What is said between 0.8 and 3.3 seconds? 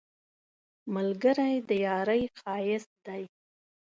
ملګری د یارۍ ښایست دی